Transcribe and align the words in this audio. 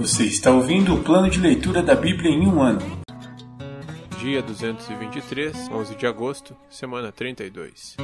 Você 0.00 0.24
está 0.24 0.50
ouvindo 0.50 0.94
o 0.94 1.04
plano 1.04 1.28
de 1.28 1.38
leitura 1.38 1.82
da 1.82 1.94
Bíblia 1.94 2.30
em 2.30 2.46
um 2.46 2.62
ano. 2.62 2.80
Dia 4.18 4.40
223, 4.40 5.68
11 5.70 5.94
de 5.94 6.06
agosto, 6.06 6.56
semana 6.70 7.12
32. 7.12 7.98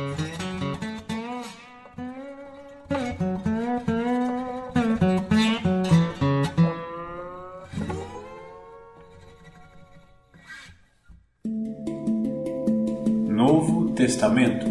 Novo 13.26 13.94
Testamento. 13.94 14.66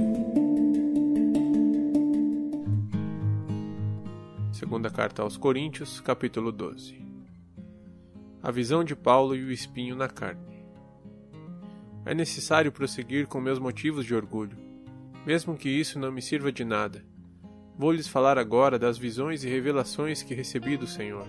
Segunda 4.51 4.91
carta 4.91 5.23
aos 5.23 5.37
Coríntios, 5.37 5.99
capítulo 5.99 6.51
12. 6.51 7.04
A 8.45 8.51
visão 8.51 8.83
de 8.83 8.95
Paulo 8.95 9.35
e 9.35 9.43
o 9.43 9.51
espinho 9.51 9.95
na 9.95 10.07
carne. 10.07 10.63
É 12.05 12.13
necessário 12.13 12.71
prosseguir 12.71 13.25
com 13.25 13.41
meus 13.41 13.57
motivos 13.57 14.05
de 14.05 14.13
orgulho, 14.13 14.55
mesmo 15.25 15.57
que 15.57 15.67
isso 15.67 15.97
não 15.97 16.11
me 16.11 16.21
sirva 16.21 16.51
de 16.51 16.63
nada. 16.63 17.03
Vou 17.75 17.91
lhes 17.91 18.07
falar 18.07 18.37
agora 18.37 18.77
das 18.77 18.99
visões 18.99 19.43
e 19.43 19.49
revelações 19.49 20.21
que 20.21 20.35
recebi 20.35 20.77
do 20.77 20.85
Senhor. 20.85 21.27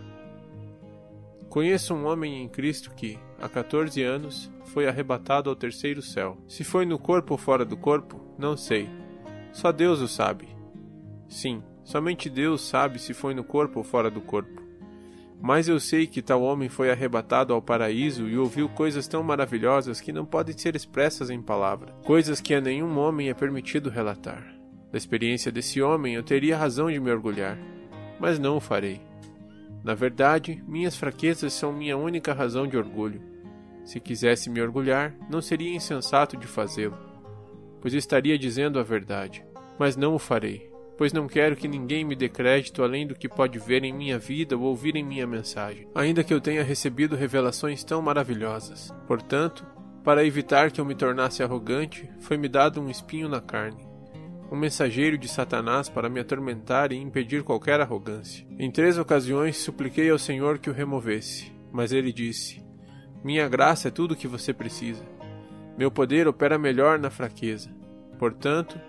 Conheço 1.48 1.94
um 1.94 2.04
homem 2.04 2.42
em 2.42 2.48
Cristo 2.50 2.94
que, 2.94 3.18
há 3.40 3.48
14 3.48 4.02
anos, 4.02 4.52
foi 4.66 4.86
arrebatado 4.86 5.48
ao 5.48 5.56
terceiro 5.56 6.02
céu. 6.02 6.36
Se 6.46 6.64
foi 6.64 6.84
no 6.84 6.98
corpo 6.98 7.32
ou 7.32 7.38
fora 7.38 7.64
do 7.64 7.78
corpo, 7.78 8.20
não 8.38 8.58
sei. 8.58 8.90
Só 9.54 9.72
Deus 9.72 10.02
o 10.02 10.06
sabe. 10.06 10.50
Sim, 11.30 11.62
somente 11.82 12.28
Deus 12.28 12.60
sabe 12.60 12.98
se 12.98 13.14
foi 13.14 13.32
no 13.32 13.42
corpo 13.42 13.78
ou 13.78 13.84
fora 13.84 14.10
do 14.10 14.20
corpo. 14.20 14.65
Mas 15.40 15.68
eu 15.68 15.78
sei 15.78 16.06
que 16.06 16.22
tal 16.22 16.42
homem 16.42 16.68
foi 16.68 16.90
arrebatado 16.90 17.52
ao 17.52 17.62
paraíso 17.62 18.28
e 18.28 18.38
ouviu 18.38 18.68
coisas 18.68 19.06
tão 19.06 19.22
maravilhosas 19.22 20.00
que 20.00 20.12
não 20.12 20.24
podem 20.24 20.56
ser 20.56 20.74
expressas 20.74 21.30
em 21.30 21.42
palavra, 21.42 21.92
coisas 22.04 22.40
que 22.40 22.54
a 22.54 22.60
nenhum 22.60 22.98
homem 22.98 23.28
é 23.28 23.34
permitido 23.34 23.90
relatar. 23.90 24.44
Da 24.90 24.98
experiência 24.98 25.52
desse 25.52 25.82
homem 25.82 26.14
eu 26.14 26.22
teria 26.22 26.56
razão 26.56 26.90
de 26.90 26.98
me 26.98 27.10
orgulhar, 27.10 27.58
mas 28.18 28.38
não 28.38 28.56
o 28.56 28.60
farei. 28.60 29.00
Na 29.84 29.94
verdade, 29.94 30.62
minhas 30.66 30.96
fraquezas 30.96 31.52
são 31.52 31.72
minha 31.72 31.96
única 31.96 32.32
razão 32.32 32.66
de 32.66 32.76
orgulho. 32.76 33.22
Se 33.84 34.00
quisesse 34.00 34.50
me 34.50 34.60
orgulhar, 34.60 35.14
não 35.30 35.40
seria 35.40 35.72
insensato 35.72 36.36
de 36.36 36.46
fazê-lo, 36.46 36.98
pois 37.80 37.94
estaria 37.94 38.36
dizendo 38.36 38.80
a 38.80 38.82
verdade. 38.82 39.44
Mas 39.78 39.96
não 39.96 40.14
o 40.14 40.18
farei, 40.18 40.68
pois 40.96 41.12
não 41.12 41.26
quero 41.26 41.56
que 41.56 41.68
ninguém 41.68 42.04
me 42.04 42.16
dê 42.16 42.28
crédito 42.28 42.82
além 42.82 43.06
do 43.06 43.14
que 43.14 43.28
pode 43.28 43.58
ver 43.58 43.84
em 43.84 43.92
minha 43.92 44.18
vida 44.18 44.56
ou 44.56 44.64
ouvir 44.64 44.96
em 44.96 45.04
minha 45.04 45.26
mensagem, 45.26 45.88
ainda 45.94 46.24
que 46.24 46.32
eu 46.32 46.40
tenha 46.40 46.62
recebido 46.62 47.16
revelações 47.16 47.84
tão 47.84 48.00
maravilhosas. 48.00 48.92
Portanto, 49.06 49.66
para 50.02 50.24
evitar 50.24 50.70
que 50.70 50.80
eu 50.80 50.84
me 50.84 50.94
tornasse 50.94 51.42
arrogante, 51.42 52.08
foi-me 52.20 52.48
dado 52.48 52.80
um 52.80 52.88
espinho 52.88 53.28
na 53.28 53.40
carne, 53.40 53.86
um 54.50 54.56
mensageiro 54.56 55.18
de 55.18 55.28
Satanás 55.28 55.88
para 55.88 56.08
me 56.08 56.20
atormentar 56.20 56.92
e 56.92 56.96
impedir 56.96 57.42
qualquer 57.42 57.80
arrogância. 57.80 58.46
Em 58.58 58.70
três 58.70 58.98
ocasiões 58.98 59.56
supliquei 59.56 60.08
ao 60.08 60.18
Senhor 60.18 60.58
que 60.58 60.70
o 60.70 60.72
removesse, 60.72 61.52
mas 61.72 61.92
ele 61.92 62.12
disse: 62.12 62.64
Minha 63.24 63.48
graça 63.48 63.88
é 63.88 63.90
tudo 63.90 64.12
o 64.12 64.16
que 64.16 64.28
você 64.28 64.52
precisa. 64.52 65.04
Meu 65.76 65.90
poder 65.90 66.26
opera 66.28 66.56
melhor 66.56 66.98
na 66.98 67.10
fraqueza. 67.10 67.68
Portanto, 68.18 68.80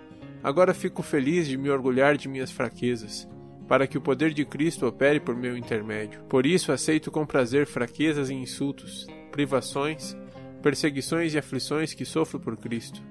Agora 0.42 0.72
fico 0.72 1.02
feliz 1.02 1.46
de 1.46 1.56
me 1.56 1.70
orgulhar 1.70 2.16
de 2.16 2.28
minhas 2.28 2.50
fraquezas, 2.50 3.28
para 3.66 3.86
que 3.86 3.98
o 3.98 4.00
poder 4.00 4.32
de 4.32 4.44
Cristo 4.44 4.86
opere 4.86 5.20
por 5.20 5.36
meu 5.36 5.56
intermédio. 5.56 6.22
Por 6.24 6.46
isso 6.46 6.72
aceito 6.72 7.10
com 7.10 7.26
prazer 7.26 7.66
fraquezas 7.66 8.30
e 8.30 8.34
insultos, 8.34 9.06
privações, 9.30 10.16
perseguições 10.62 11.34
e 11.34 11.38
aflições 11.38 11.92
que 11.92 12.04
sofro 12.04 12.40
por 12.40 12.56
Cristo. 12.56 13.02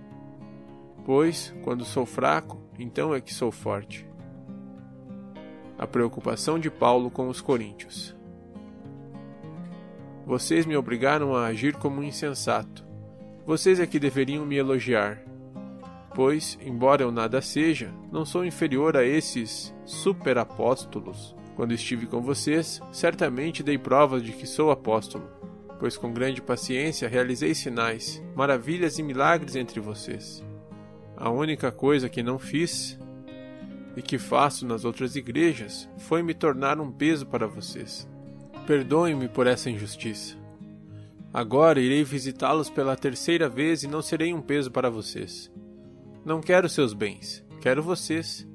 Pois, 1.06 1.54
quando 1.64 1.86
sou 1.86 2.06
fraco, 2.06 2.62
então 2.78 3.14
é 3.14 3.22
que 3.22 3.34
sou 3.34 3.52
forte. 3.52 4.06
A 5.78 5.86
preocupação 5.86 6.58
de 6.58 6.72
Paulo 6.72 7.12
com 7.12 7.30
os 7.30 7.40
coríntios. 7.40 8.16
Vocês 10.26 10.66
me 10.66 10.76
obrigaram 10.76 11.36
a 11.36 11.46
agir 11.46 11.76
como 11.76 12.02
um 12.02 12.04
insensato. 12.04 12.86
Vocês 13.46 13.80
é 13.80 13.88
que 13.88 14.00
deveriam 14.00 14.46
me 14.46 14.58
elogiar, 14.58 15.24
pois, 16.18 16.58
embora 16.66 17.04
eu 17.04 17.12
nada 17.12 17.44
seja, 17.44 17.94
não 18.12 18.26
sou 18.26 18.44
inferior 18.44 18.98
a 18.98 19.06
esses 19.06 19.72
superapóstolos. 19.86 21.36
Quando 21.56 21.76
estive 21.76 22.08
com 22.08 22.24
vocês, 22.24 22.82
certamente 22.92 23.62
dei 23.62 23.78
provas 23.78 24.24
de 24.24 24.32
que 24.32 24.48
sou 24.48 24.72
apóstolo, 24.72 25.30
pois 25.80 25.96
com 25.96 26.12
grande 26.12 26.42
paciência 26.42 27.08
realizei 27.08 27.54
sinais, 27.54 28.20
maravilhas 28.36 28.98
e 28.98 29.04
milagres 29.04 29.56
entre 29.56 29.80
vocês. 29.80 30.44
A 31.16 31.30
única 31.30 31.72
coisa 31.72 32.10
que 32.10 32.24
não 32.24 32.40
fiz 32.40 32.98
e 33.96 34.02
que 34.02 34.18
faço 34.18 34.66
nas 34.66 34.86
outras 34.86 35.16
igrejas 35.16 35.88
foi 36.00 36.24
me 36.24 36.34
tornar 36.34 36.80
um 36.80 36.92
peso 36.92 37.28
para 37.28 37.46
vocês. 37.46 38.10
Perdoem-me 38.66 39.28
por 39.28 39.46
essa 39.46 39.70
injustiça. 39.70 40.36
Agora 41.32 41.80
irei 41.80 42.04
visitá-los 42.04 42.72
pela 42.72 42.96
terceira 42.96 43.48
vez 43.48 43.84
e 43.84 43.88
não 43.88 44.02
serei 44.02 44.34
um 44.34 44.42
peso 44.42 44.72
para 44.72 44.90
vocês. 44.90 45.52
Não 46.28 46.42
quero 46.42 46.68
seus 46.68 46.92
bens, 46.92 47.42
quero 47.62 47.82
vocês. 47.82 48.46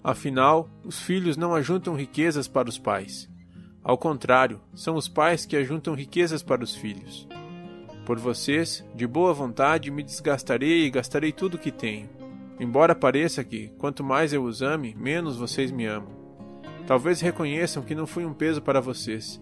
Afinal, 0.00 0.70
os 0.84 1.02
filhos 1.02 1.36
não 1.36 1.52
ajuntam 1.52 1.96
riquezas 1.96 2.46
para 2.46 2.68
os 2.68 2.78
pais. 2.78 3.28
Ao 3.82 3.98
contrário, 3.98 4.60
são 4.76 4.94
os 4.94 5.08
pais 5.08 5.44
que 5.44 5.56
ajuntam 5.56 5.92
riquezas 5.92 6.40
para 6.40 6.62
os 6.62 6.76
filhos. 6.76 7.26
Por 8.06 8.16
vocês, 8.16 8.84
de 8.94 9.08
boa 9.08 9.34
vontade, 9.34 9.90
me 9.90 10.04
desgastarei 10.04 10.84
e 10.84 10.90
gastarei 10.90 11.32
tudo 11.32 11.54
o 11.54 11.58
que 11.58 11.72
tenho. 11.72 12.08
Embora 12.60 12.94
pareça 12.94 13.42
que, 13.42 13.72
quanto 13.76 14.04
mais 14.04 14.32
eu 14.32 14.44
os 14.44 14.62
ame, 14.62 14.94
menos 14.94 15.36
vocês 15.36 15.72
me 15.72 15.84
amam. 15.84 16.16
Talvez 16.86 17.20
reconheçam 17.20 17.82
que 17.82 17.92
não 17.92 18.06
fui 18.06 18.24
um 18.24 18.32
peso 18.32 18.62
para 18.62 18.80
vocês, 18.80 19.40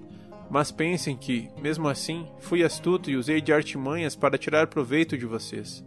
mas 0.48 0.72
pensem 0.72 1.14
que, 1.14 1.50
mesmo 1.60 1.86
assim, 1.86 2.26
fui 2.38 2.64
astuto 2.64 3.10
e 3.10 3.16
usei 3.16 3.42
de 3.42 3.52
artimanhas 3.52 4.16
para 4.16 4.38
tirar 4.38 4.68
proveito 4.68 5.18
de 5.18 5.26
vocês. 5.26 5.84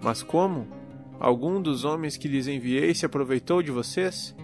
Mas 0.00 0.22
como? 0.22 0.75
Algum 1.18 1.60
dos 1.60 1.84
homens 1.84 2.16
que 2.16 2.28
lhes 2.28 2.46
enviei 2.46 2.94
se 2.94 3.06
aproveitou 3.06 3.62
de 3.62 3.70
vocês? 3.70 4.36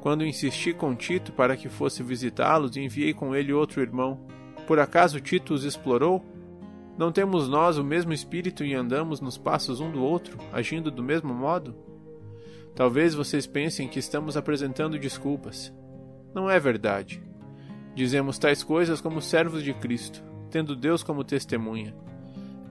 Quando 0.00 0.26
insisti 0.26 0.72
com 0.72 0.94
Tito 0.94 1.32
para 1.32 1.56
que 1.56 1.68
fosse 1.68 2.02
visitá-los, 2.02 2.76
enviei 2.76 3.14
com 3.14 3.34
ele 3.34 3.52
outro 3.52 3.80
irmão. 3.80 4.26
Por 4.66 4.78
acaso 4.78 5.20
Tito 5.20 5.54
os 5.54 5.64
explorou? 5.64 6.24
Não 6.98 7.10
temos 7.10 7.48
nós 7.48 7.78
o 7.78 7.84
mesmo 7.84 8.12
espírito 8.12 8.64
e 8.64 8.74
andamos 8.74 9.20
nos 9.20 9.38
passos 9.38 9.80
um 9.80 9.90
do 9.90 10.02
outro, 10.02 10.36
agindo 10.52 10.90
do 10.90 11.02
mesmo 11.02 11.32
modo? 11.32 11.74
Talvez 12.74 13.14
vocês 13.14 13.46
pensem 13.46 13.88
que 13.88 13.98
estamos 13.98 14.36
apresentando 14.36 14.98
desculpas. 14.98 15.72
Não 16.34 16.50
é 16.50 16.58
verdade. 16.58 17.22
Dizemos 17.94 18.38
tais 18.38 18.62
coisas 18.62 19.00
como 19.00 19.20
servos 19.20 19.62
de 19.62 19.72
Cristo, 19.74 20.22
tendo 20.50 20.74
Deus 20.74 21.02
como 21.02 21.24
testemunha. 21.24 21.94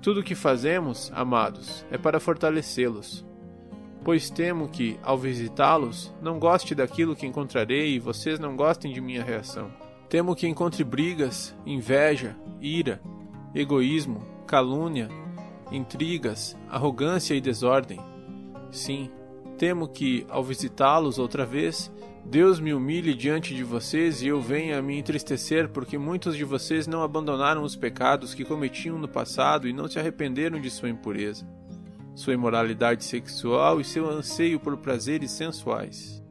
Tudo 0.01 0.19
o 0.19 0.23
que 0.23 0.33
fazemos, 0.33 1.11
amados, 1.13 1.85
é 1.91 1.97
para 1.97 2.19
fortalecê-los. 2.19 3.30
Pois 4.03 4.29
temo 4.29 4.67
que, 4.67 4.99
ao 5.03 5.17
visitá-los, 5.17 6.13
não 6.21 6.39
goste 6.39 6.73
daquilo 6.73 7.15
que 7.15 7.27
encontrarei 7.27 7.93
e 7.93 7.99
vocês 7.99 8.39
não 8.39 8.55
gostem 8.55 8.91
de 8.91 8.99
minha 8.99 9.23
reação. 9.23 9.71
Temo 10.09 10.35
que 10.35 10.47
encontre 10.47 10.83
brigas, 10.83 11.55
inveja, 11.65 12.35
ira, 12.59 12.99
egoísmo, 13.53 14.25
calúnia, 14.47 15.07
intrigas, 15.71 16.57
arrogância 16.69 17.35
e 17.35 17.41
desordem. 17.41 17.99
Sim, 18.71 19.09
temo 19.57 19.87
que, 19.87 20.25
ao 20.29 20.43
visitá-los 20.43 21.19
outra 21.19 21.45
vez, 21.45 21.91
Deus 22.25 22.59
me 22.59 22.73
humilhe 22.73 23.13
diante 23.13 23.55
de 23.55 23.63
vocês 23.63 24.21
e 24.21 24.27
eu 24.27 24.39
venha 24.39 24.77
a 24.77 24.81
me 24.81 24.97
entristecer 24.97 25.69
porque 25.69 25.97
muitos 25.97 26.35
de 26.35 26.43
vocês 26.43 26.87
não 26.87 27.03
abandonaram 27.03 27.63
os 27.63 27.75
pecados 27.75 28.33
que 28.33 28.45
cometiam 28.45 28.97
no 28.97 29.07
passado 29.07 29.67
e 29.67 29.73
não 29.73 29.87
se 29.87 29.99
arrependeram 29.99 30.59
de 30.59 30.69
sua 30.69 30.89
impureza, 30.89 31.45
sua 32.13 32.33
imoralidade 32.33 33.03
sexual 33.03 33.79
e 33.79 33.83
seu 33.83 34.09
anseio 34.09 34.59
por 34.59 34.77
prazeres 34.77 35.31
sensuais. 35.31 36.21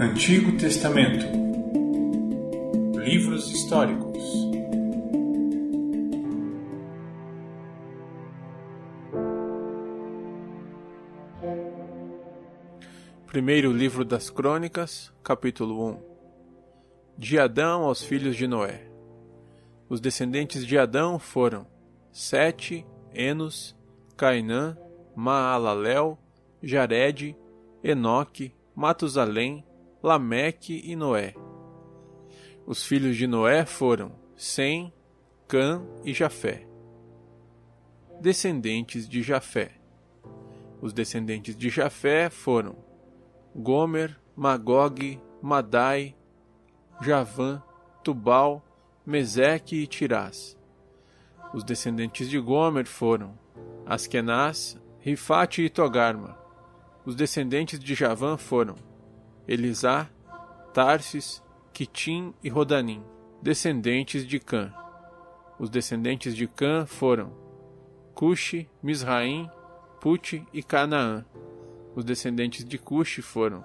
Antigo 0.00 0.56
Testamento 0.58 1.26
Livros 2.98 3.50
históricos 3.50 4.47
Primeiro 13.28 13.70
livro 13.70 14.06
das 14.06 14.30
Crônicas, 14.30 15.12
capítulo 15.22 15.90
1 15.90 16.02
De 17.18 17.38
Adão 17.38 17.82
aos 17.82 18.02
filhos 18.02 18.34
de 18.34 18.46
Noé 18.46 18.90
Os 19.86 20.00
descendentes 20.00 20.66
de 20.66 20.78
Adão 20.78 21.18
foram 21.18 21.66
Sete, 22.10 22.86
Enos, 23.12 23.76
Cainã, 24.16 24.78
Maalalel, 25.14 26.18
Jared, 26.62 27.36
Enoque, 27.84 28.54
Matusalém, 28.74 29.62
Lameque 30.02 30.80
e 30.82 30.96
Noé. 30.96 31.34
Os 32.64 32.82
filhos 32.82 33.14
de 33.14 33.26
Noé 33.26 33.66
foram 33.66 34.10
Sem, 34.38 34.90
Cã 35.46 35.86
e 36.02 36.14
Jafé. 36.14 36.66
Descendentes 38.22 39.06
de 39.06 39.22
Jafé. 39.22 39.72
Os 40.80 40.94
descendentes 40.94 41.54
de 41.54 41.68
Jafé 41.68 42.30
foram 42.30 42.87
Gomer, 43.58 44.16
Magog, 44.36 45.20
Madai, 45.42 46.14
Javã, 47.02 47.60
Tubal, 48.04 48.64
Meseque 49.04 49.82
e 49.82 49.86
Tirás. 49.88 50.56
Os 51.52 51.64
descendentes 51.64 52.30
de 52.30 52.38
Gomer 52.38 52.86
foram 52.86 53.36
Askenaz, 53.84 54.78
Rifate 55.00 55.62
e 55.62 55.68
Togarma. 55.68 56.38
Os 57.04 57.16
descendentes 57.16 57.80
de 57.80 57.96
Javã 57.96 58.36
foram 58.36 58.76
Elisá, 59.46 60.08
Tarsis, 60.72 61.42
Quitim 61.72 62.32
e 62.44 62.48
Rodanim, 62.48 63.02
descendentes 63.42 64.24
de 64.24 64.38
Cã. 64.38 64.72
Os 65.58 65.68
descendentes 65.68 66.36
de 66.36 66.46
Cã 66.46 66.86
foram 66.86 67.32
Cuxi, 68.14 68.70
Misraim, 68.80 69.50
Pute 70.00 70.46
e 70.52 70.62
Canaã. 70.62 71.24
Os 71.94 72.04
descendentes 72.04 72.64
de 72.64 72.78
Cuxi 72.78 73.22
foram 73.22 73.64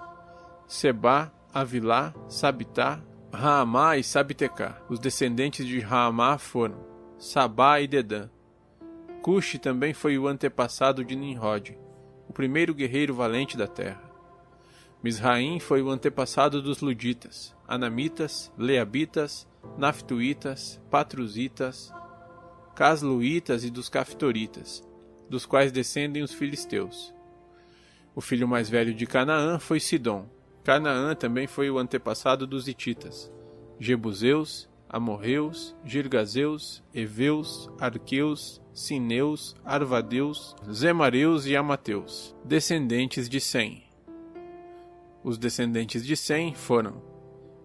Seba, 0.68 1.32
Avilá, 1.54 2.14
Sabitá, 2.28 3.02
Raamá 3.32 3.98
e 3.98 4.04
Sabitecá. 4.04 4.82
Os 4.90 5.00
descendentes 5.00 5.66
de 5.66 5.80
Raamá 5.80 6.38
foram 6.38 6.84
Sabá 7.18 7.80
e 7.80 7.88
Dedã. 7.88 8.30
Cuxi 9.22 9.58
também 9.58 9.94
foi 9.94 10.18
o 10.18 10.28
antepassado 10.28 11.06
de 11.06 11.16
Nimrod, 11.16 11.78
o 12.28 12.34
primeiro 12.34 12.74
guerreiro 12.74 13.14
valente 13.14 13.56
da 13.56 13.68
terra. 13.68 14.04
Misraim 15.02 15.60
foi 15.60 15.82
o 15.82 15.90
antepassado 15.90 16.62
dos 16.62 16.80
Luditas, 16.80 17.56
Anamitas, 17.68 18.52
Leabitas, 18.58 19.48
Naftuitas, 19.78 20.82
Patruzitas, 20.90 21.94
Casluitas 22.76 23.64
e 23.64 23.70
dos 23.70 23.90
Caftoritas, 23.90 24.84
dos 25.30 25.46
quais 25.46 25.72
descendem 25.72 26.24
os 26.24 26.34
filisteus. 26.34 27.14
O 28.16 28.22
filho 28.22 28.48
mais 28.48 28.70
velho 28.70 28.94
de 28.94 29.06
Canaã 29.06 29.58
foi 29.58 29.80
Sidom. 29.80 30.28
Canaã 30.64 31.16
também 31.16 31.48
foi 31.48 31.70
o 31.70 31.78
antepassado 31.78 32.46
dos 32.48 32.68
Hititas, 32.68 33.32
Jebuseus, 33.80 34.70
Amorreus, 34.88 35.76
Girgazeus, 35.84 36.84
Eveus, 36.94 37.70
Arqueus, 37.80 38.62
Sineus, 38.74 39.56
Arvadeus, 39.66 40.56
Zemareus 40.72 41.48
e 41.48 41.56
Amateus, 41.56 42.36
descendentes 42.46 43.28
de 43.28 43.40
Sem. 43.40 43.84
Os 45.24 45.38
descendentes 45.38 46.06
de 46.06 46.16
Sem 46.16 46.54
foram 46.54 47.02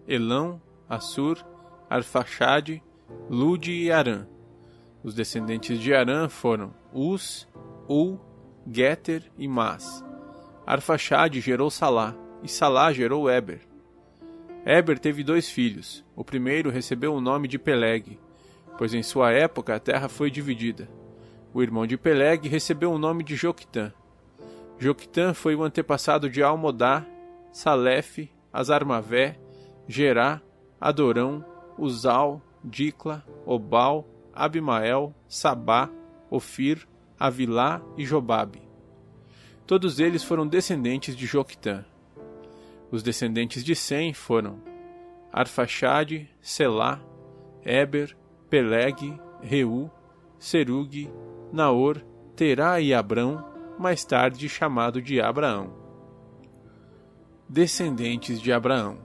Elão, 0.07 0.59
Assur, 0.89 1.37
Arfaxade, 1.87 2.81
Lude 3.29 3.71
e 3.71 3.91
Arã. 3.91 4.25
Os 5.03 5.13
descendentes 5.13 5.79
de 5.79 5.93
Arã 5.93 6.27
foram 6.27 6.73
Us, 6.91 7.47
Ul, 7.87 8.19
Geter 8.67 9.31
e 9.37 9.47
Mas. 9.47 10.08
Arfaxade 10.69 11.41
gerou 11.41 11.71
Salá, 11.71 12.13
e 12.43 12.47
Salá 12.47 12.93
gerou 12.93 13.27
Eber. 13.27 13.61
Eber 14.63 14.99
teve 14.99 15.23
dois 15.23 15.49
filhos. 15.49 16.05
O 16.15 16.23
primeiro 16.23 16.69
recebeu 16.69 17.11
o 17.15 17.19
nome 17.19 17.47
de 17.47 17.57
Peleg, 17.57 18.19
pois 18.77 18.93
em 18.93 19.01
sua 19.01 19.31
época 19.31 19.73
a 19.73 19.79
terra 19.79 20.07
foi 20.07 20.29
dividida. 20.29 20.87
O 21.55 21.63
irmão 21.63 21.87
de 21.87 21.97
Peleg 21.97 22.47
recebeu 22.47 22.91
o 22.91 22.99
nome 22.99 23.23
de 23.23 23.35
Joquitã. 23.35 23.91
Joquitã 24.77 25.33
foi 25.33 25.55
o 25.55 25.63
antepassado 25.63 26.29
de 26.29 26.43
Almodá, 26.43 27.03
Salef, 27.51 28.29
Azarmavé, 28.53 29.39
Gerá, 29.87 30.39
Adorão, 30.79 31.43
Uzal, 31.79 32.43
Dicla, 32.63 33.25
Obal, 33.43 34.07
Abimael, 34.31 35.15
Sabá, 35.27 35.89
Ofir, 36.29 36.87
Avilá 37.19 37.81
e 37.97 38.05
Jobabe. 38.05 38.68
Todos 39.69 39.99
eles 39.99 40.23
foram 40.23 40.47
descendentes 40.47 41.15
de 41.15 41.27
Joquitã. 41.27 41.85
Os 42.89 43.03
descendentes 43.03 43.63
de 43.63 43.75
Sem 43.75 44.15
foram 44.15 44.59
Arfaxade, 45.31 46.27
Selá, 46.41 46.99
Eber, 47.63 48.17
Peleg, 48.49 49.21
Reu, 49.43 49.91
Serug, 50.39 51.07
Naor, 51.53 52.03
Terá 52.35 52.81
e 52.81 52.95
Abrão, 52.95 53.45
mais 53.77 54.03
tarde 54.03 54.49
chamado 54.49 55.03
de 55.03 55.21
Abraão. 55.21 55.71
Descendentes 57.47 58.41
de 58.41 58.51
Abraão. 58.51 58.97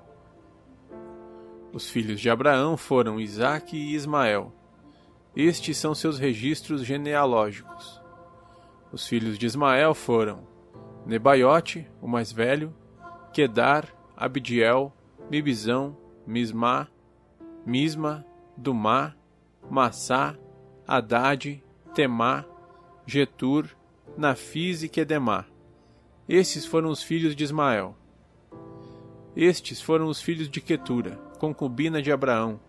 Os 1.75 1.90
filhos 1.90 2.19
de 2.19 2.31
Abraão 2.31 2.78
foram 2.78 3.20
Isaque 3.20 3.76
e 3.76 3.94
Ismael. 3.94 4.50
Estes 5.37 5.76
são 5.76 5.94
seus 5.94 6.19
registros 6.19 6.82
genealógicos. 6.87 8.00
Os 8.90 9.06
filhos 9.06 9.38
de 9.38 9.44
Ismael 9.44 9.93
foram 9.93 10.54
Nebaiote, 11.06 11.87
o 12.01 12.09
mais 12.09 12.33
velho, 12.33 12.75
Quedar, 13.33 13.89
Abdiel, 14.17 14.93
Mibizão, 15.31 15.97
Mismá, 16.27 16.89
Misma, 17.67 18.25
Dumá, 18.56 19.15
Massá, 19.71 20.37
Haddad, 20.87 21.62
Temá, 21.95 22.45
Getur, 23.06 23.69
Nafis 24.17 24.83
e 24.83 24.89
Quedemá. 24.89 25.45
Esses 26.29 26.65
foram 26.65 26.89
os 26.89 27.03
filhos 27.03 27.37
de 27.37 27.45
Ismael. 27.45 27.95
Estes 29.37 29.81
foram 29.81 30.07
os 30.07 30.23
filhos 30.23 30.49
de 30.49 30.61
Quetura, 30.61 31.17
concubina 31.39 32.00
de 32.00 32.12
Abraão, 32.12 32.61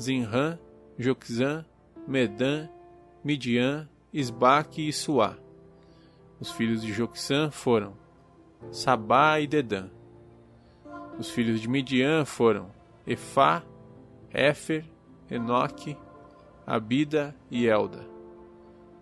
Zinrã, 0.00 0.58
Joxã, 0.98 1.64
Medã, 2.06 2.68
Midian, 3.24 3.88
Isbaque 4.12 4.86
e 4.88 4.92
Suá. 4.92 5.38
Os 6.42 6.50
filhos 6.50 6.82
de 6.82 6.92
Joxã 6.92 7.52
foram 7.52 7.96
Sabá 8.72 9.38
e 9.38 9.46
Dedã. 9.46 9.88
Os 11.16 11.30
filhos 11.30 11.60
de 11.60 11.68
Midian 11.68 12.24
foram 12.24 12.68
Efá, 13.06 13.62
Éfer, 14.28 14.84
Enoque, 15.30 15.96
Abida 16.66 17.32
e 17.48 17.68
Elda. 17.68 18.04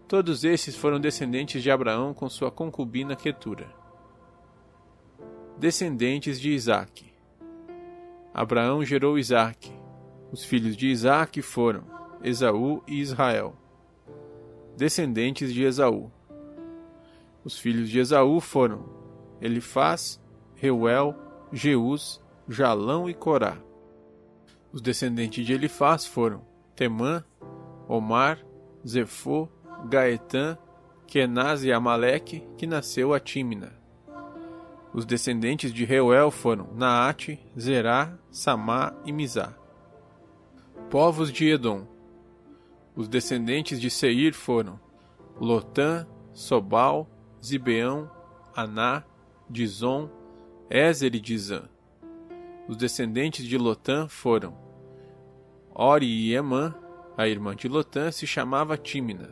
Todos 0.07 0.45
esses 0.45 0.77
foram 0.77 1.01
descendentes 1.01 1.63
de 1.63 1.71
Abraão 1.71 2.13
com 2.13 2.29
sua 2.29 2.51
concubina 2.51 3.17
Quetura. 3.17 3.75
Descendentes 5.57 6.39
de 6.39 6.51
Isaque. 6.51 7.11
Abraão 8.35 8.85
gerou 8.85 9.19
Isaque. 9.19 9.73
Os 10.31 10.45
filhos 10.45 10.77
de 10.77 10.89
Isaque 10.89 11.41
foram 11.41 11.85
Esaú 12.23 12.83
e 12.87 13.01
Israel. 13.01 13.57
Descendentes 14.77 15.55
de 15.55 15.63
Esaú. 15.63 16.13
Os 17.45 17.59
filhos 17.59 17.89
de 17.89 17.99
Esaú 17.99 18.41
foram 18.41 18.85
Elifaz, 19.41 20.21
Reuel, 20.55 21.15
Jeus, 21.53 22.23
Jalão 22.49 23.09
e 23.09 23.15
Corá. 23.15 23.57
Os 24.73 24.83
descendentes 24.83 25.45
de 25.45 25.53
Elifaz 25.53 26.07
foram 26.07 26.43
Temã, 26.77 27.25
Omar, 27.89 28.39
Zefô, 28.87 29.49
Gaetã, 29.89 30.57
Kenaz 31.07 31.65
e 31.65 31.73
Amaleque, 31.73 32.47
que 32.57 32.67
nasceu 32.67 33.13
a 33.13 33.19
Tímina. 33.19 33.73
Os 34.93 35.05
descendentes 35.05 35.73
de 35.73 35.85
Reuel 35.85 36.31
foram 36.31 36.69
Naate, 36.75 37.39
Zerá, 37.59 38.19
Samá 38.31 38.93
e 39.05 39.13
Mizá. 39.13 39.55
Povos 40.91 41.33
de 41.33 41.49
Edom. 41.49 41.87
Os 42.95 43.09
descendentes 43.09 43.81
de 43.81 43.89
Seir 43.89 44.35
foram 44.35 44.79
Lotã, 45.41 46.07
Sobal, 46.33 47.09
Zibeão, 47.45 48.11
Aná, 48.55 49.03
Dizon, 49.49 50.09
Ézer 50.69 51.15
e 51.15 51.21
Dizã. 51.21 51.63
Os 52.69 52.77
descendentes 52.77 53.45
de 53.45 53.59
Lotã 53.59 54.07
foram 54.07 54.55
Ori 55.75 56.07
e 56.07 56.35
Emã, 56.35 56.75
a 57.17 57.27
irmã 57.27 57.57
de 57.57 57.69
Lotã 57.69 58.11
se 58.11 58.27
chamava 58.27 58.77
Tímina. 58.77 59.31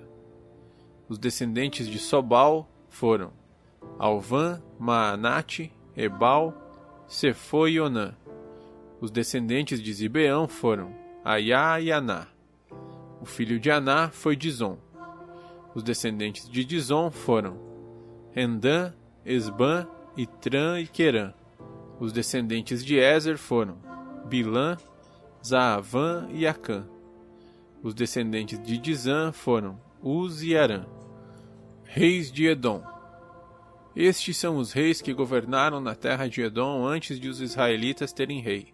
Os 1.09 1.19
descendentes 1.19 1.89
de 1.89 1.99
Sobal 1.99 2.69
foram 2.89 3.33
Alvã, 3.99 4.63
Maanate, 4.79 5.73
Ebal, 5.97 6.55
Sefo 7.07 7.69
e 7.69 7.81
Onã. 7.81 8.15
Os 9.01 9.11
descendentes 9.11 9.81
de 9.81 9.93
Zibeão 9.93 10.49
foram 10.49 10.93
Aiá 11.25 11.81
e 11.81 11.93
Aná. 11.93 12.27
O 13.21 13.25
filho 13.25 13.61
de 13.61 13.71
Aná 13.71 14.11
foi 14.11 14.35
Dizon. 14.35 14.79
Os 15.75 15.83
descendentes 15.83 16.49
de 16.49 16.65
Dizon 16.65 17.11
foram 17.11 17.68
Rendã, 18.33 18.93
Esbã, 19.25 19.87
Itran 20.17 20.81
e 20.81 20.87
Querã. 20.87 21.33
Os 22.01 22.13
descendentes 22.13 22.85
de 22.85 22.97
Ezer 22.97 23.37
foram 23.37 23.79
Bilã, 24.27 24.77
Zaavã 25.45 26.29
e 26.31 26.47
Acã. 26.47 26.87
Os 27.83 27.95
descendentes 27.95 28.61
de 28.61 28.79
Dizã 28.79 29.33
foram 29.33 29.81
Uz 30.03 30.43
e 30.43 30.57
Arã, 30.57 30.87
reis 31.85 32.31
de 32.31 32.47
Edom. 32.47 32.83
Estes 33.95 34.37
são 34.37 34.57
os 34.59 34.73
reis 34.73 35.01
que 35.01 35.13
governaram 35.13 35.81
na 35.81 35.95
terra 35.95 36.29
de 36.29 36.41
Edom 36.41 36.87
antes 36.87 37.19
de 37.19 37.29
os 37.29 37.41
israelitas 37.41 38.13
terem 38.13 38.41
rei. 38.41 38.73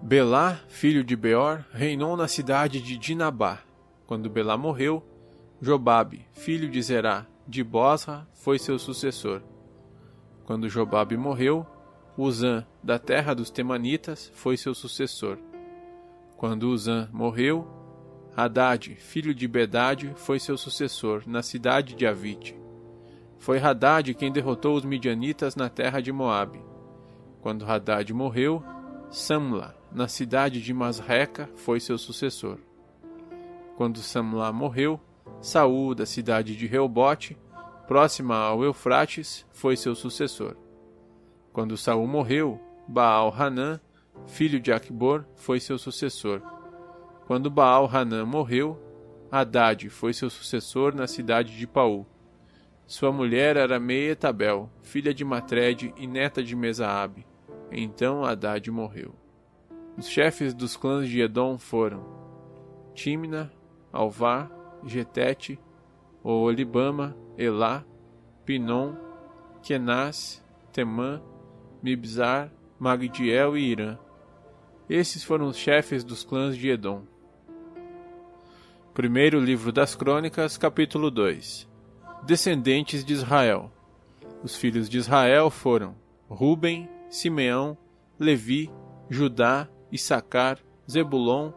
Belá, 0.00 0.60
filho 0.68 1.02
de 1.02 1.16
Beor, 1.16 1.64
reinou 1.72 2.16
na 2.16 2.28
cidade 2.28 2.80
de 2.80 2.96
Dinabá. 2.96 3.60
Quando 4.06 4.30
Belá 4.30 4.56
morreu, 4.56 5.02
Jobabe, 5.60 6.26
filho 6.32 6.70
de 6.70 6.82
Zerá, 6.82 7.26
de 7.46 7.62
Bosra, 7.62 8.26
foi 8.32 8.58
seu 8.58 8.78
sucessor. 8.78 9.42
Quando 10.44 10.68
Jobabe 10.68 11.16
morreu, 11.16 11.66
Uzã, 12.16 12.64
da 12.82 12.98
terra 12.98 13.34
dos 13.34 13.50
Temanitas, 13.50 14.30
foi 14.34 14.56
seu 14.56 14.74
sucessor. 14.74 15.38
Quando 16.36 16.68
Uzã 16.68 17.08
morreu, 17.12 17.66
Haddad, 18.36 18.94
filho 18.96 19.34
de 19.34 19.46
Bedade, 19.46 20.12
foi 20.16 20.38
seu 20.38 20.56
sucessor, 20.56 21.22
na 21.26 21.42
cidade 21.42 21.94
de 21.94 22.06
Avite. 22.06 22.56
Foi 23.38 23.58
Haddad 23.58 24.14
quem 24.14 24.32
derrotou 24.32 24.76
os 24.76 24.84
midianitas 24.84 25.54
na 25.54 25.68
terra 25.68 26.00
de 26.00 26.12
Moabe. 26.12 26.60
Quando 27.40 27.64
Haddad 27.64 28.12
morreu, 28.12 28.62
Samla, 29.10 29.76
na 29.92 30.08
cidade 30.08 30.60
de 30.60 30.72
Masreca, 30.72 31.48
foi 31.54 31.78
seu 31.78 31.96
sucessor. 31.98 32.58
Quando 33.76 33.98
Samla 33.98 34.52
morreu, 34.52 35.00
Saul, 35.40 35.94
da 35.94 36.06
cidade 36.06 36.56
de 36.56 36.66
Reobote, 36.66 37.36
próxima 37.86 38.36
ao 38.36 38.64
Eufrates, 38.64 39.46
foi 39.52 39.76
seu 39.76 39.94
sucessor. 39.94 40.56
Quando 41.52 41.76
Saul 41.76 42.06
morreu, 42.06 42.60
Baal 42.88 43.34
Hanã, 43.36 43.80
filho 44.26 44.58
de 44.60 44.72
Acbor, 44.72 45.24
foi 45.34 45.60
seu 45.60 45.78
sucessor. 45.78 46.42
Quando 47.26 47.50
Baal 47.50 47.88
Hanã 47.92 48.24
morreu, 48.24 48.78
Haddad 49.30 49.88
foi 49.90 50.12
seu 50.12 50.30
sucessor 50.30 50.94
na 50.94 51.06
cidade 51.06 51.56
de 51.56 51.66
Paú. 51.66 52.06
Sua 52.86 53.10
mulher 53.10 53.56
era 53.56 53.80
Meetabel, 53.80 54.70
filha 54.82 55.14
de 55.14 55.24
Matred 55.24 55.92
e 55.96 56.06
neta 56.06 56.42
de 56.42 56.54
Mesaabe. 56.54 57.26
Então 57.72 58.24
Haddad 58.24 58.70
morreu. 58.70 59.14
Os 59.96 60.08
chefes 60.08 60.52
dos 60.52 60.76
clãs 60.76 61.08
de 61.08 61.20
Edom 61.20 61.56
foram 61.56 62.04
Timna, 62.94 63.52
Alvá, 63.92 64.50
Getete, 64.86 65.58
Oolibama, 66.22 67.16
Elá, 67.36 67.84
Pinom, 68.44 68.94
Kenaz, 69.62 70.44
Temã, 70.72 71.22
Mibzar, 71.82 72.52
Magdiel 72.78 73.56
e 73.56 73.62
Irã. 73.62 73.98
Esses 74.88 75.24
foram 75.24 75.46
os 75.46 75.56
chefes 75.56 76.04
dos 76.04 76.24
clãs 76.24 76.56
de 76.56 76.68
Edom. 76.68 77.02
Primeiro 78.92 79.40
livro 79.40 79.72
das 79.72 79.94
Crônicas, 79.94 80.56
capítulo 80.56 81.10
2 81.10 81.68
Descendentes 82.22 83.04
de 83.04 83.12
Israel. 83.12 83.72
Os 84.42 84.56
filhos 84.56 84.88
de 84.88 84.98
Israel 84.98 85.50
foram 85.50 85.94
Ruben, 86.28 86.88
Simeão, 87.08 87.76
Levi, 88.18 88.70
Judá, 89.08 89.68
Issacar, 89.90 90.58
Zebulon, 90.90 91.52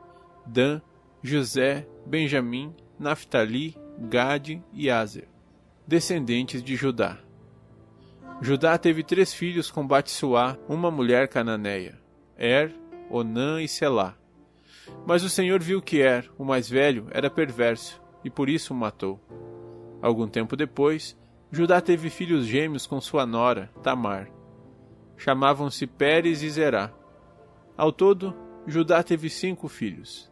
Dan, 0.46 0.81
José, 1.22 1.88
Benjamim, 2.05 2.74
Naphtali, 3.00 3.77
Gade 4.00 4.63
e 4.74 4.89
Azer. 4.89 5.27
Descendentes 5.86 6.63
de 6.63 6.75
Judá. 6.75 7.20
Judá 8.42 8.77
teve 8.77 9.04
três 9.04 9.34
filhos 9.34 9.72
com 9.72 9.86
Batsuá, 9.86 10.58
uma 10.68 10.92
mulher 10.92 11.27
cananeia, 11.27 12.00
Er, 12.38 12.74
Onã 13.10 13.62
e 13.62 13.68
Selá. 13.68 14.16
Mas 15.06 15.24
o 15.24 15.30
Senhor 15.30 15.62
viu 15.62 15.82
que 15.82 16.01
Er, 16.01 16.30
o 16.38 16.46
mais 16.46 16.70
velho, 16.70 17.08
era 17.12 17.30
perverso, 17.30 18.01
e 18.24 18.30
por 18.30 18.50
isso 18.50 18.74
o 18.74 18.77
matou. 18.77 19.20
Algum 20.01 20.27
tempo 20.27 20.56
depois, 20.56 21.18
Judá 21.51 21.80
teve 21.80 22.10
filhos 22.10 22.46
gêmeos 22.46 22.86
com 22.86 23.00
sua 23.00 23.25
nora, 23.25 23.72
Tamar. 23.82 24.30
Chamavam-se 25.18 25.88
Pérez 25.88 26.44
e 26.44 26.50
Zerá. 26.50 26.92
Ao 27.75 27.92
todo, 27.92 28.36
Judá 28.68 29.01
teve 29.01 29.30
cinco 29.30 29.68
filhos. 29.68 30.30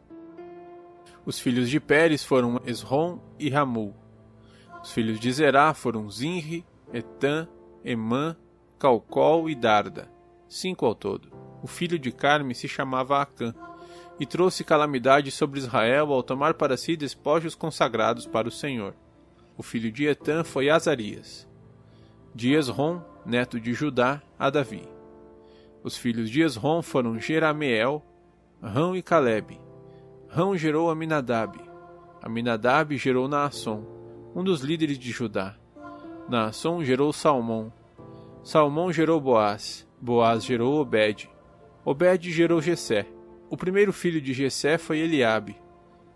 Os 1.25 1.39
filhos 1.39 1.70
de 1.70 1.79
Pérez 1.79 2.24
foram 2.24 2.62
Esrom 2.65 3.20
e 3.39 3.50
Ramul. 3.50 3.96
Os 4.84 4.91
filhos 4.91 5.20
de 5.20 5.32
Zerá 5.32 5.74
foram 5.74 6.10
Zinri, 6.10 6.63
Etan, 6.94 7.48
Emã, 7.84 8.38
Calcol 8.77 9.50
e 9.50 9.55
Darda, 9.55 10.08
cinco 10.48 10.86
ao 10.86 10.94
todo. 10.94 11.32
O 11.63 11.67
filho 11.67 11.98
de 11.98 12.12
Carme 12.12 12.53
se 12.53 12.67
chamava 12.67 13.20
Acã, 13.20 13.55
e 14.20 14.25
trouxe 14.25 14.63
calamidade 14.63 15.32
sobre 15.32 15.60
Israel 15.60 16.13
ao 16.13 16.24
tomar 16.24 16.53
para 16.53 16.77
si 16.77 16.96
despojos 16.96 17.55
consagrados 17.55 18.25
para 18.25 18.48
o 18.48 18.51
Senhor. 18.51 18.94
O 19.58 19.63
filho 19.63 19.91
de 19.91 20.05
Etan 20.05 20.44
foi 20.44 20.70
Azarias. 20.70 21.48
De 22.34 22.53
Esrom, 22.53 23.01
neto 23.25 23.60
de 23.60 23.74
Judá, 23.74 24.22
a 24.38 24.50
Davi. 24.50 24.88
Os 25.84 25.98
filhos 25.98 26.29
de 26.29 26.41
Esrom 26.41 26.82
foram 26.82 27.20
Jerameel, 27.20 28.03
Rão 28.62 28.96
e 28.96 29.01
Caleb. 29.01 29.60
Rão 30.27 30.58
gerou 30.58 30.89
Aminadab. 30.89 31.60
Aminadab 32.22 32.98
gerou 32.98 33.27
Naasson, 33.27 33.86
um 34.36 34.44
dos 34.44 34.62
líderes 34.62 34.98
de 34.98 35.12
Judá. 35.12 35.55
Naasson 36.27 36.84
gerou 36.84 37.13
Salmão. 37.13 37.72
Salmão 38.44 38.91
gerou 38.91 39.20
Boaz. 39.22 39.88
Boaz 40.01 40.44
gerou 40.44 40.79
Obed. 40.79 41.29
Obed 41.84 42.32
gerou 42.32 42.62
Jessé. 42.62 43.08
O 43.50 43.55
primeiro 43.55 43.94
filho 43.94 44.20
de 44.20 44.34
Jessé 44.34 44.77
foi 44.77 45.00
Eliabe. 45.00 45.55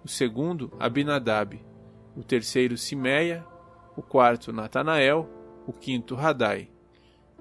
O 0.04 0.08
segundo, 0.08 0.72
Abinadab 0.80 1.60
o 2.20 2.24
terceiro 2.24 2.78
Simeia, 2.78 3.46
o 3.96 4.01
quarto 4.01 4.51
Natanael, 4.51 5.30
o 5.66 5.72
quinto 5.72 6.16
Radai, 6.16 6.70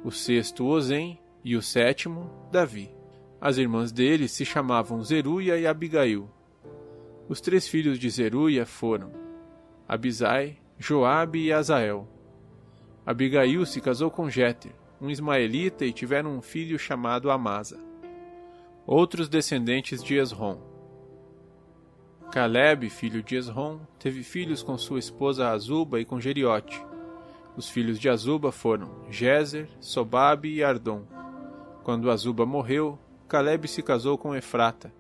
o 0.04 0.10
sexto 0.12 0.64
Ozem 0.64 1.18
e 1.44 1.56
o 1.56 1.62
sétimo 1.62 2.30
Davi. 2.52 2.88
As 3.40 3.58
irmãs 3.58 3.90
dele 3.90 4.28
se 4.28 4.44
chamavam 4.44 5.02
Zeruia 5.02 5.58
e 5.58 5.66
Abigail. 5.66 6.30
Os 7.28 7.42
três 7.42 7.68
filhos 7.68 7.98
de 7.98 8.08
Zeruia 8.08 8.64
foram 8.64 9.12
Abisai, 9.86 10.56
Joabe 10.78 11.44
e 11.44 11.52
Azael. 11.52 12.08
Abigail 13.04 13.66
se 13.66 13.82
casou 13.82 14.10
com 14.10 14.30
Jéter, 14.30 14.72
um 14.98 15.10
ismaelita, 15.10 15.84
e 15.84 15.92
tiveram 15.92 16.30
um 16.30 16.40
filho 16.40 16.78
chamado 16.78 17.30
Amasa. 17.30 17.78
Outros 18.86 19.28
descendentes 19.28 20.02
de 20.02 20.14
Esrom. 20.14 20.58
Caleb, 22.32 22.88
filho 22.88 23.22
de 23.22 23.36
Esrom, 23.36 23.80
teve 23.98 24.22
filhos 24.22 24.62
com 24.62 24.78
sua 24.78 24.98
esposa 24.98 25.50
Azuba 25.50 26.00
e 26.00 26.06
com 26.06 26.18
Geriote. 26.18 26.82
Os 27.54 27.68
filhos 27.68 27.98
de 27.98 28.08
Azuba 28.08 28.50
foram 28.50 29.04
Jezer, 29.10 29.68
Sobabe 29.80 30.50
e 30.54 30.64
Ardom. 30.64 31.04
Quando 31.82 32.10
Azuba 32.10 32.46
morreu, 32.46 32.98
Caleb 33.28 33.68
se 33.68 33.82
casou 33.82 34.16
com 34.16 34.34
Efrata 34.34 34.90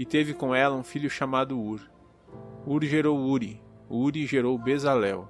e 0.00 0.06
teve 0.06 0.32
com 0.32 0.54
ela 0.54 0.74
um 0.74 0.82
filho 0.82 1.10
chamado 1.10 1.60
Ur. 1.60 1.78
Ur 2.66 2.82
gerou 2.84 3.18
Uri, 3.18 3.60
Uri 3.86 4.24
gerou 4.24 4.56
Bezalel. 4.56 5.28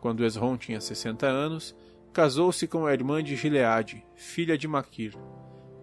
Quando 0.00 0.24
Esrom 0.24 0.56
tinha 0.56 0.80
sessenta 0.80 1.26
anos, 1.26 1.76
casou-se 2.10 2.66
com 2.66 2.86
a 2.86 2.94
irmã 2.94 3.22
de 3.22 3.36
Gileade, 3.36 4.02
filha 4.16 4.56
de 4.56 4.66
Maquir. 4.66 5.14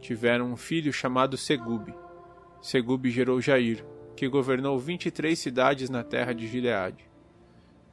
Tiveram 0.02 0.52
um 0.52 0.58
filho 0.58 0.92
chamado 0.92 1.38
Segube. 1.38 1.94
Segube 2.60 3.12
gerou 3.12 3.40
Jair, 3.40 3.86
que 4.16 4.28
governou 4.28 4.80
vinte 4.80 5.06
e 5.06 5.12
três 5.12 5.38
cidades 5.38 5.88
na 5.88 6.04
terra 6.04 6.34
de 6.34 6.48
Gileade. 6.48 7.08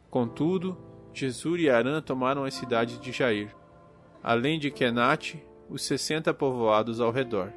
Contudo, 0.08 0.78
Jesur 1.12 1.60
e 1.60 1.68
Arã 1.68 2.00
tomaram 2.00 2.44
as 2.44 2.54
cidades 2.54 2.98
de 2.98 3.12
Jair, 3.12 3.54
além 4.22 4.58
de 4.58 4.70
Kenate, 4.70 5.44
os 5.68 5.82
sessenta 5.82 6.32
povoados 6.32 7.02
ao 7.02 7.10
redor. 7.10 7.52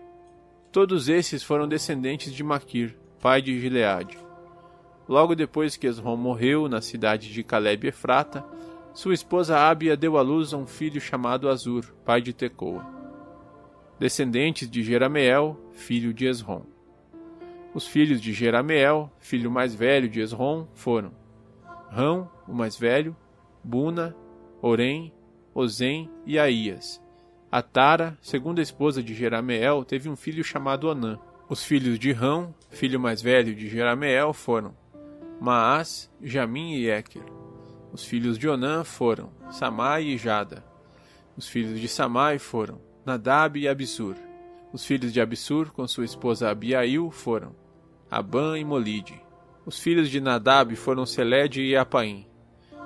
Todos 0.71 1.09
esses 1.09 1.41
foram 1.41 1.67
descendentes 1.67 2.31
de 2.31 2.43
Maquir, 2.43 2.95
pai 3.19 3.41
de 3.41 3.59
Gileade. 3.59 4.19
Logo 5.07 5.33
depois 5.33 5.75
que 5.75 5.87
Esrom 5.87 6.15
morreu 6.15 6.69
na 6.69 6.79
cidade 6.79 7.33
de 7.33 7.43
Caleb 7.43 7.87
Efrata, 7.87 8.45
sua 8.93 9.15
esposa 9.15 9.57
Abia 9.57 9.97
deu 9.97 10.15
à 10.15 10.21
luz 10.21 10.53
a 10.53 10.57
um 10.57 10.67
filho 10.67 11.01
chamado 11.01 11.49
Azur, 11.49 11.85
pai 12.05 12.21
de 12.21 12.33
Tecoa. 12.33 12.85
Descendentes 13.97 14.69
de 14.69 14.83
Jerameel, 14.83 15.59
filho 15.71 16.13
de 16.13 16.27
Esrom. 16.27 16.61
Os 17.73 17.87
filhos 17.87 18.21
de 18.21 18.31
Jerameel, 18.31 19.11
filho 19.19 19.49
mais 19.49 19.73
velho 19.73 20.07
de 20.07 20.19
Esrom, 20.21 20.67
foram 20.75 21.11
Rão, 21.89 22.29
o 22.47 22.53
mais 22.53 22.77
velho, 22.77 23.17
Buna, 23.63 24.15
Orem, 24.61 25.11
Ozem 25.51 26.11
e 26.27 26.37
Aías. 26.37 27.01
A 27.51 27.63
Tara, 27.63 28.15
segunda 28.21 28.61
esposa 28.61 29.01
de 29.01 29.15
Jerameel, 29.15 29.83
teve 29.83 30.07
um 30.07 30.15
filho 30.15 30.43
chamado 30.43 30.87
Onã. 30.87 31.17
Os 31.49 31.63
filhos 31.63 31.97
de 31.97 32.11
Rão, 32.11 32.53
filho 32.69 32.99
mais 32.99 33.23
velho 33.23 33.55
de 33.55 33.67
Jerameel, 33.67 34.33
foram 34.33 34.77
Maás, 35.41 36.11
Jamim 36.21 36.73
e 36.73 36.91
Eker. 36.91 37.23
Os 37.91 38.05
filhos 38.05 38.37
de 38.37 38.47
Onã 38.47 38.83
foram 38.83 39.31
Samai 39.49 40.03
e 40.03 40.17
Jada. 40.17 40.63
Os 41.35 41.47
filhos 41.47 41.79
de 41.79 41.87
Samai 41.87 42.37
foram 42.37 42.79
Nadab 43.03 43.59
e 43.59 43.67
Absur. 43.67 44.15
Os 44.71 44.85
filhos 44.85 45.11
de 45.11 45.19
Absur, 45.19 45.71
com 45.71 45.87
sua 45.87 46.05
esposa 46.05 46.51
Abiail, 46.51 47.09
foram 47.09 47.55
Abã 48.11 48.59
e 48.59 48.63
Molide. 48.63 49.19
Os 49.65 49.79
filhos 49.79 50.11
de 50.11 50.21
Nadab 50.21 50.75
foram 50.75 51.03
Seled 51.03 51.59
e 51.59 51.75
Apaim. 51.75 52.27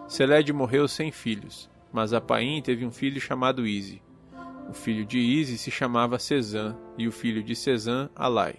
Seled 0.08 0.54
morreu 0.54 0.88
sem 0.88 1.12
filhos, 1.12 1.70
mas 1.92 2.14
Apaim 2.14 2.62
teve 2.62 2.86
um 2.86 2.92
filho 2.92 3.20
chamado 3.20 3.68
Ize. 3.68 4.03
O 4.70 4.74
filho 4.74 5.06
de 5.06 5.20
Ize 5.20 5.58
se 5.58 5.70
chamava 5.70 6.20
Cezã, 6.20 6.76
e 6.98 7.08
o 7.08 7.12
filho 7.12 7.44
de 7.44 7.56
Cezã, 7.56 8.10
Alai. 8.16 8.56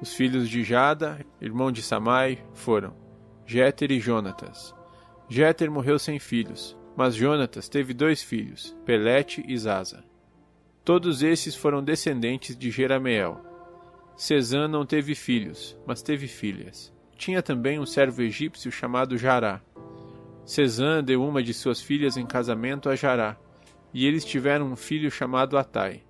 Os 0.00 0.14
filhos 0.14 0.48
de 0.48 0.62
Jada, 0.62 1.24
irmão 1.40 1.72
de 1.72 1.82
Samai, 1.82 2.38
foram 2.54 2.94
Jéter 3.46 3.90
e 3.90 3.98
Jonatas. 3.98 4.74
Jéter 5.28 5.70
morreu 5.70 5.98
sem 5.98 6.18
filhos, 6.18 6.76
mas 6.96 7.14
Jonatas 7.14 7.68
teve 7.68 7.94
dois 7.94 8.22
filhos, 8.22 8.76
Pelete 8.84 9.44
e 9.46 9.56
Zaza. 9.56 10.04
Todos 10.84 11.22
esses 11.22 11.54
foram 11.54 11.82
descendentes 11.82 12.56
de 12.56 12.70
Jerameel. 12.70 13.40
Cezã 14.16 14.66
não 14.66 14.86
teve 14.86 15.14
filhos, 15.14 15.76
mas 15.86 16.02
teve 16.02 16.26
filhas. 16.26 16.92
Tinha 17.16 17.42
também 17.42 17.78
um 17.78 17.86
servo 17.86 18.22
egípcio 18.22 18.70
chamado 18.70 19.18
Jará. 19.18 19.60
Cezã 20.44 21.04
deu 21.04 21.22
uma 21.22 21.42
de 21.42 21.52
suas 21.52 21.80
filhas 21.80 22.16
em 22.16 22.24
casamento 22.24 22.88
a 22.88 22.96
Jará, 22.96 23.36
e 23.92 24.06
eles 24.06 24.24
tiveram 24.24 24.66
um 24.66 24.76
filho 24.76 25.10
chamado 25.10 25.56
Atai. 25.56 26.02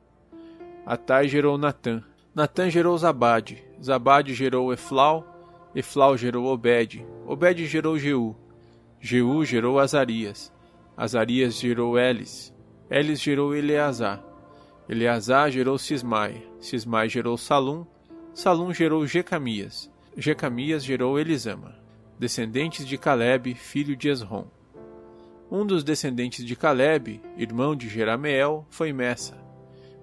Atai 0.84 1.28
gerou 1.28 1.58
Natã. 1.58 2.02
Natã 2.34 2.70
gerou 2.70 2.96
Zabade. 2.96 3.62
Zabade 3.82 4.34
gerou 4.34 4.72
Eflau. 4.72 5.26
Eflau 5.74 6.16
gerou 6.16 6.46
Obed. 6.46 7.04
Obed 7.26 7.66
gerou 7.66 7.98
Jeú. 7.98 8.34
Jeú 9.00 9.44
gerou 9.44 9.78
Azarias. 9.78 10.52
Azarias 10.96 11.54
gerou 11.54 11.98
Elis. 11.98 12.54
Elis 12.90 13.20
gerou 13.20 13.54
Eleazar. 13.54 14.24
Eleazar 14.88 15.50
gerou 15.50 15.78
Sismai. 15.78 16.42
Sismai 16.58 17.08
gerou 17.08 17.36
Salum. 17.36 17.86
Salum 18.32 18.72
gerou 18.72 19.06
Jecamias. 19.06 19.90
Jecamias 20.16 20.82
gerou 20.84 21.18
Elisama. 21.18 21.76
Descendentes 22.18 22.86
de 22.86 22.98
Caleb, 22.98 23.54
filho 23.54 23.94
de 23.94 24.08
Esrom. 24.08 24.46
Um 25.50 25.64
dos 25.64 25.82
descendentes 25.82 26.44
de 26.44 26.54
Caleb, 26.54 27.22
irmão 27.36 27.74
de 27.74 27.88
Jerameel, 27.88 28.66
foi 28.68 28.92
Messa, 28.92 29.42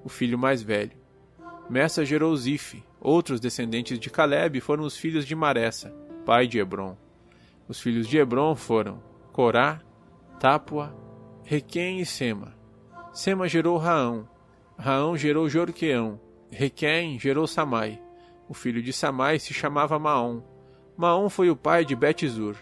o 0.03 0.09
filho 0.09 0.39
mais 0.39 0.63
velho. 0.63 0.97
Messa 1.69 2.03
gerou 2.03 2.35
Zife. 2.35 2.83
Outros 2.99 3.39
descendentes 3.39 3.99
de 3.99 4.09
Caleb 4.09 4.59
foram 4.59 4.83
os 4.83 4.97
filhos 4.97 5.23
de 5.23 5.35
Maressa, 5.35 5.93
pai 6.25 6.47
de 6.47 6.57
Hebron. 6.57 6.97
Os 7.67 7.79
filhos 7.79 8.07
de 8.07 8.17
Hebron 8.17 8.55
foram 8.55 9.03
Corá, 9.31 9.81
Tápua, 10.39 10.95
Requém 11.43 11.99
e 11.99 12.05
Sema. 12.05 12.55
Sema 13.13 13.47
gerou 13.47 13.77
Raão. 13.77 14.27
Raão 14.75 15.15
gerou 15.15 15.47
Jorqueão. 15.47 16.19
Requém 16.49 17.19
gerou 17.19 17.45
Samai. 17.45 18.01
O 18.49 18.53
filho 18.55 18.81
de 18.81 18.91
Samai 18.91 19.37
se 19.37 19.53
chamava 19.53 19.99
Maom. 19.99 20.41
Maom 20.97 21.29
foi 21.29 21.51
o 21.51 21.55
pai 21.55 21.85
de 21.85 21.95
Betizur. 21.95 22.55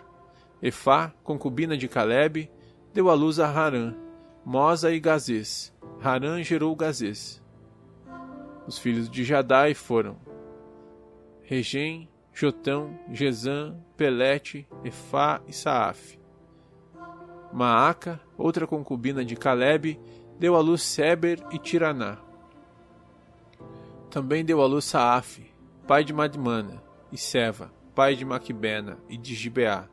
Efá, 0.62 1.14
concubina 1.24 1.78
de 1.78 1.88
Caleb, 1.88 2.50
deu 2.94 3.10
à 3.10 3.14
luz 3.14 3.40
a 3.40 3.48
Harã, 3.48 3.96
Mosa 4.46 4.92
e 4.92 5.00
Gazês. 5.00 5.74
Harã 6.02 6.44
gerou 6.44 6.76
Gazês. 6.76 7.42
Os 8.68 8.78
filhos 8.78 9.10
de 9.10 9.24
Jadai 9.24 9.74
foram 9.74 10.18
Regem, 11.42 12.08
Jotão, 12.32 12.98
Jezã, 13.12 13.76
Pelete, 13.98 14.68
Efá 14.84 15.42
e 15.48 15.54
Saaf. 15.54 16.20
Maaca, 17.52 18.22
outra 18.38 18.66
concubina 18.66 19.26
de 19.26 19.36
Caleb, 19.36 20.00
deu 20.40 20.56
à 20.56 20.60
luz 20.60 20.82
Seber 20.82 21.44
e 21.52 21.60
Tiraná. 21.60 22.18
Também 24.10 24.46
deu 24.46 24.62
à 24.62 24.66
luz 24.66 24.86
Saaf, 24.86 25.42
pai 25.88 26.04
de 26.04 26.14
Madmana, 26.14 26.82
e 27.12 27.18
Seva, 27.18 27.72
pai 27.94 28.16
de 28.16 28.26
Maquibena 28.26 28.98
e 29.10 29.18
de 29.18 29.36
Gibeá. 29.36 29.88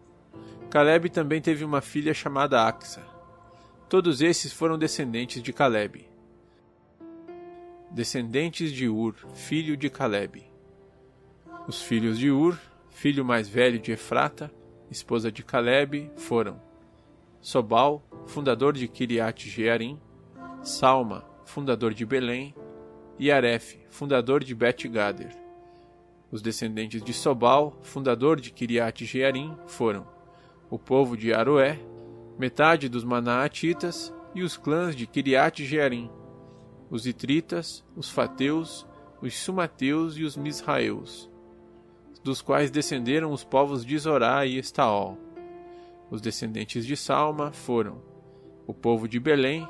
Caleb 0.71 1.11
também 1.11 1.41
teve 1.41 1.65
uma 1.65 1.81
filha 1.81 2.15
chamada 2.15 2.63
Axa. 2.63 3.03
Todos 3.89 4.23
esses 4.23 4.53
foram 4.53 4.79
descendentes 4.79 5.43
de 5.43 5.53
Caleb. 5.53 6.09
Descendentes 7.91 8.71
de 8.71 8.89
Ur, 8.89 9.17
filho 9.35 9.77
de 9.77 9.91
Caleb. 9.91 10.45
Os 11.67 11.83
filhos 11.83 12.17
de 12.17 12.31
Ur, 12.31 12.57
filho 12.89 13.25
mais 13.25 13.49
velho 13.49 13.81
de 13.81 13.91
Efrata, 13.91 14.49
esposa 14.89 15.33
de 15.33 15.43
Caleb, 15.43 16.09
foram 16.17 16.63
Sobal, 17.41 18.01
fundador 18.27 18.73
de 18.73 18.87
Kiriat 18.87 19.51
Jearim, 19.51 19.99
Salma, 20.63 21.25
fundador 21.45 21.93
de 21.93 22.07
Belém, 22.07 22.55
e 23.19 23.33
Aref, 23.33 23.77
fundador 23.91 24.45
de 24.45 24.55
Bet-Gader. 24.55 25.37
Os 26.31 26.41
descendentes 26.41 27.03
de 27.03 27.13
Sobal, 27.13 27.77
fundador 27.83 28.41
de 28.41 28.53
Kiriat 28.53 29.05
Jearim, 29.05 29.57
foram 29.67 30.20
o 30.71 30.79
povo 30.79 31.17
de 31.17 31.35
Aroé, 31.35 31.81
metade 32.39 32.89
dos 32.89 33.03
Manaatitas 33.03 34.15
e 34.35 34.43
os 34.43 34.57
clãs 34.57 34.95
de 34.95 35.07
Kiriat 35.07 35.65
Jearim, 35.65 36.09
os 36.89 37.07
Itritas, 37.07 37.85
os 37.97 38.09
Fateus, 38.09 38.87
os 39.21 39.37
Sumateus 39.37 40.17
e 40.17 40.23
os 40.23 40.37
Misraeus, 40.37 41.29
dos 42.23 42.41
quais 42.41 42.71
descenderam 42.71 43.33
os 43.33 43.43
povos 43.43 43.85
de 43.85 43.99
Zorá 43.99 44.47
e 44.47 44.59
Estaol. 44.59 45.19
Os 46.09 46.21
descendentes 46.21 46.87
de 46.87 46.97
Salma 46.97 47.53
foram 47.53 48.01
o 48.67 48.73
povo 48.73 49.09
de 49.09 49.19
Belém, 49.19 49.69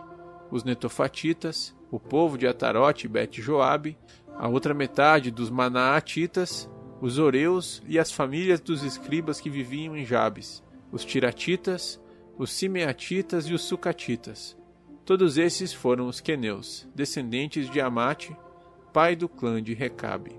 os 0.51 0.65
Netofatitas, 0.65 1.75
o 1.91 1.99
povo 1.99 2.37
de 2.37 2.47
Atarote 2.47 3.07
e 3.07 3.09
Bet-Joabe, 3.09 3.97
a 4.37 4.49
outra 4.49 4.75
metade 4.75 5.31
dos 5.31 5.51
Manaatitas, 5.51 6.69
os 7.01 7.19
Oreus 7.19 7.83
e 7.87 7.99
as 7.99 8.13
famílias 8.13 8.61
dos 8.61 8.83
escribas 8.83 9.41
que 9.41 9.49
viviam 9.49 9.97
em 9.97 10.05
Jabes, 10.05 10.63
os 10.93 11.05
Tiratitas, 11.05 12.01
os 12.37 12.53
Simeatitas 12.53 13.47
e 13.47 13.55
os 13.55 13.63
Sucatitas. 13.63 14.57
Todos 15.05 15.39
esses 15.39 15.73
foram 15.73 16.07
os 16.07 16.21
queneus, 16.21 16.89
descendentes 16.95 17.69
de 17.71 17.81
Amate, 17.81 18.37
pai 18.93 19.17
do 19.17 19.29
clã 19.29 19.63
de 19.63 19.75
Recabe. 19.75 20.39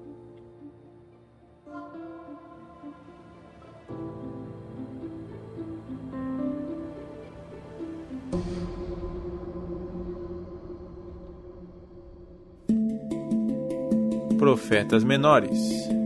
Profetas 14.38 15.04
menores. 15.04 16.01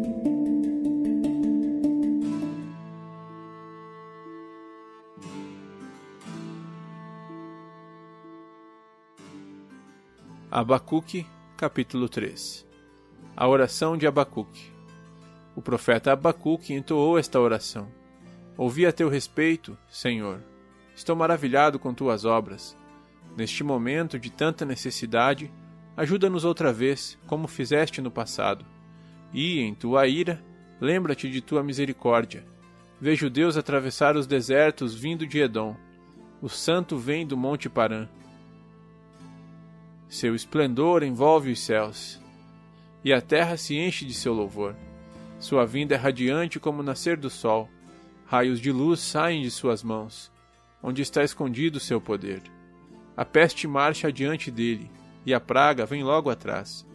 Abacuque, 10.57 11.27
capítulo 11.57 12.07
3 12.07 12.65
A 13.35 13.45
oração 13.45 13.97
de 13.97 14.07
Abacuque 14.07 14.71
O 15.53 15.61
profeta 15.61 16.13
Abacuque 16.13 16.73
entoou 16.73 17.19
esta 17.19 17.41
oração. 17.41 17.91
Ouvi 18.57 18.85
a 18.85 18.93
teu 18.93 19.09
respeito, 19.09 19.77
Senhor. 19.89 20.41
Estou 20.95 21.13
maravilhado 21.13 21.77
com 21.77 21.93
tuas 21.93 22.23
obras. 22.23 22.77
Neste 23.35 23.65
momento 23.65 24.17
de 24.17 24.31
tanta 24.31 24.63
necessidade, 24.63 25.51
Ajuda-nos 25.97 26.45
outra 26.45 26.71
vez, 26.71 27.19
como 27.27 27.49
fizeste 27.49 27.99
no 27.99 28.09
passado. 28.09 28.65
E, 29.33 29.59
em 29.59 29.75
tua 29.75 30.07
ira, 30.07 30.41
lembra-te 30.79 31.29
de 31.29 31.41
tua 31.41 31.63
misericórdia. 31.63 32.45
Vejo 33.01 33.29
Deus 33.29 33.57
atravessar 33.57 34.15
os 34.15 34.25
desertos 34.25 34.95
vindo 34.95 35.27
de 35.27 35.37
Edom. 35.37 35.75
O 36.41 36.47
santo 36.47 36.97
vem 36.97 37.27
do 37.27 37.35
monte 37.35 37.67
Parã. 37.67 38.07
Seu 40.07 40.35
esplendor 40.35 41.03
envolve 41.03 41.51
os 41.51 41.59
céus, 41.59 42.21
e 43.03 43.11
a 43.11 43.21
terra 43.21 43.57
se 43.57 43.75
enche 43.75 44.05
de 44.05 44.13
seu 44.13 44.33
louvor. 44.33 44.75
Sua 45.39 45.65
vinda 45.65 45.95
é 45.95 45.97
radiante 45.97 46.59
como 46.59 46.79
o 46.79 46.83
nascer 46.83 47.17
do 47.17 47.29
sol. 47.29 47.69
Raios 48.25 48.59
de 48.59 48.71
luz 48.71 48.99
saem 48.99 49.41
de 49.41 49.51
suas 49.51 49.83
mãos, 49.83 50.31
onde 50.81 51.01
está 51.01 51.23
escondido 51.23 51.79
seu 51.79 52.01
poder. 52.01 52.41
A 53.15 53.23
peste 53.23 53.67
marcha 53.67 54.07
adiante 54.07 54.49
dele, 54.49 54.89
e 55.25 55.33
a 55.33 55.39
praga 55.39 55.85
vem 55.85 56.03
logo 56.03 56.29
atrás. 56.29 56.85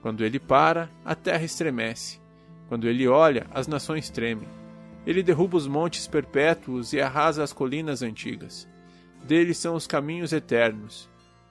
Quando 0.00 0.24
ele 0.24 0.38
para, 0.38 0.88
a 1.04 1.14
terra 1.14 1.44
estremece. 1.44 2.20
Quando 2.68 2.88
ele 2.88 3.08
olha, 3.08 3.46
as 3.50 3.66
nações 3.66 4.10
tremem. 4.10 4.48
Ele 5.06 5.22
derruba 5.22 5.56
os 5.56 5.66
montes 5.66 6.06
perpétuos 6.06 6.92
e 6.92 7.00
arrasa 7.00 7.42
as 7.42 7.52
colinas 7.52 8.02
antigas. 8.02 8.68
Deles 9.24 9.58
são 9.58 9.74
os 9.74 9.86
caminhos 9.86 10.32
eternos. 10.32 11.08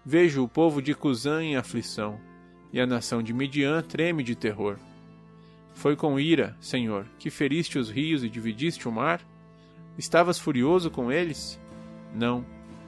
Vejo 0.09 0.41
o 0.41 0.47
povo 0.47 0.81
de 0.81 0.95
Cusã 0.95 1.43
em 1.43 1.57
aflição, 1.57 2.17
e 2.71 2.79
a 2.79 2.87
nação 2.87 3.21
de 3.21 3.33
Midian 3.33 3.81
treme 3.81 4.23
de 4.23 4.37
terror. 4.37 4.77
Foi 5.73 5.97
com 5.97 6.17
ira, 6.17 6.55
Senhor, 6.61 7.05
que 7.19 7.29
feriste 7.29 7.77
os 7.77 7.89
rios 7.89 8.23
e 8.23 8.29
dividiste 8.29 8.87
o 8.87 8.91
mar? 8.91 9.19
Estavas 9.97 10.39
furioso 10.39 10.89
com 10.89 11.11
eles? 11.11 11.59
Não. 12.15 12.45